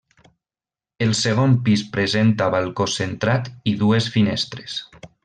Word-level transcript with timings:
El 1.07 1.11
segon 1.19 1.53
pis 1.67 1.83
presenta 1.97 2.47
balcó 2.57 2.87
centrat 2.97 3.55
i 3.73 3.79
dues 3.87 4.09
finestres. 4.17 4.81